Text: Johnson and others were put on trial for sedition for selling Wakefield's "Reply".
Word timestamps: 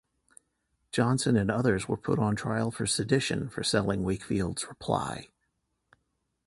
Johnson 0.91 1.37
and 1.37 1.51
others 1.51 1.87
were 1.87 1.95
put 1.95 2.17
on 2.17 2.35
trial 2.35 2.71
for 2.71 2.87
sedition 2.87 3.49
for 3.49 3.61
selling 3.63 4.01
Wakefield's 4.01 4.65
"Reply". 4.67 5.29